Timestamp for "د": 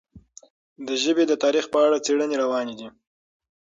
0.87-0.89, 1.27-1.33